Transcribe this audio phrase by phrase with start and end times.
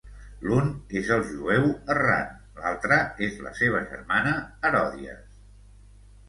[0.43, 0.69] L'un
[1.01, 2.31] és el Jueu Errant,
[2.63, 4.33] l'altra és la seva germana,
[4.71, 5.39] Heròdies.